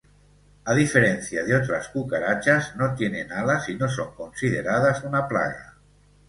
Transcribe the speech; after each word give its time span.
A 0.65 0.73
diferencia 0.73 1.43
de 1.43 1.55
otras 1.55 1.89
cucarachas, 1.89 2.75
no 2.75 2.95
tienen 2.95 3.31
alas 3.31 3.69
y 3.69 3.75
no 3.75 3.87
son 3.87 4.15
consideradas 4.15 5.03
una 5.03 5.27
plaga. 5.27 5.75